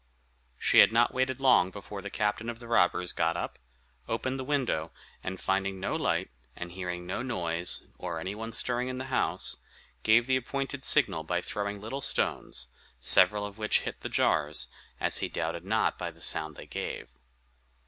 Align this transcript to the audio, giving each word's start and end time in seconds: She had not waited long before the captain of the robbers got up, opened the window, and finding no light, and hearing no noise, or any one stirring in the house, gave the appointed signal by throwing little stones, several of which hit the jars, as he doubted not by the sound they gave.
She 0.57 0.79
had 0.79 0.91
not 0.91 1.13
waited 1.13 1.39
long 1.39 1.69
before 1.69 2.01
the 2.01 2.09
captain 2.09 2.49
of 2.49 2.57
the 2.57 2.67
robbers 2.67 3.13
got 3.13 3.37
up, 3.37 3.59
opened 4.09 4.39
the 4.39 4.43
window, 4.43 4.89
and 5.23 5.39
finding 5.39 5.79
no 5.79 5.95
light, 5.95 6.31
and 6.55 6.71
hearing 6.71 7.05
no 7.05 7.21
noise, 7.21 7.85
or 7.99 8.19
any 8.19 8.33
one 8.33 8.51
stirring 8.51 8.87
in 8.87 8.97
the 8.97 9.13
house, 9.13 9.57
gave 10.01 10.25
the 10.25 10.37
appointed 10.37 10.85
signal 10.85 11.21
by 11.23 11.39
throwing 11.39 11.79
little 11.79 12.01
stones, 12.01 12.69
several 12.99 13.45
of 13.45 13.59
which 13.59 13.81
hit 13.81 13.99
the 14.01 14.09
jars, 14.09 14.69
as 14.99 15.19
he 15.19 15.29
doubted 15.29 15.65
not 15.65 15.99
by 15.99 16.09
the 16.09 16.19
sound 16.19 16.55
they 16.55 16.65
gave. 16.65 17.11